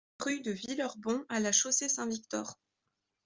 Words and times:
Rue 0.19 0.41
de 0.41 0.49
Villerbon 0.49 1.23
à 1.29 1.39
La 1.39 1.51
Chaussée-Saint-Victor 1.51 2.57